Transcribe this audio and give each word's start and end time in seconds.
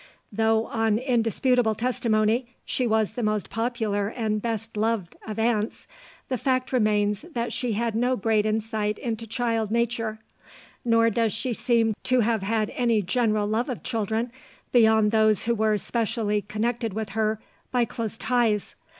Though 0.31 0.65
on 0.65 0.97
indisputable 0.97 1.75
testimony 1.75 2.47
she 2.65 2.87
was 2.87 3.11
the 3.11 3.21
most 3.21 3.51
popular 3.51 4.07
and 4.07 4.41
best 4.41 4.75
loved 4.75 5.15
of 5.27 5.37
aunts, 5.37 5.87
the 6.27 6.39
fact 6.39 6.73
remains 6.73 7.21
that 7.35 7.53
she 7.53 7.73
had 7.73 7.93
no 7.93 8.15
great 8.15 8.47
insight 8.47 8.97
into 8.97 9.27
child 9.27 9.69
nature, 9.69 10.17
nor 10.83 11.11
does 11.11 11.33
she 11.33 11.53
seem 11.53 11.93
to 12.05 12.21
have 12.21 12.41
had 12.41 12.71
any 12.71 13.03
general 13.03 13.45
love 13.47 13.69
of 13.69 13.83
children 13.83 14.31
beyond 14.71 15.11
those 15.11 15.43
who 15.43 15.53
were 15.53 15.77
specially 15.77 16.41
connected 16.41 16.93
with 16.93 17.09
her 17.09 17.39
by 17.71 17.85
close 17.85 18.17
ties. 18.17 18.73